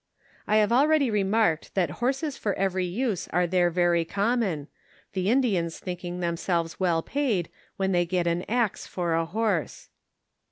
[0.47, 4.67] I have already remarked that horses for every use are there very common,
[5.13, 9.89] the Indians thinking themselves well paid when they get an axe for a horse.